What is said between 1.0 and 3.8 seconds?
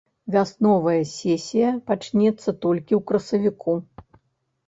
сесія пачнецца толькі ў красавіку.